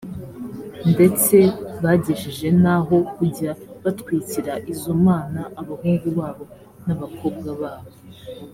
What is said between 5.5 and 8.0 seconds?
abahungu babo n’abakobwa babo!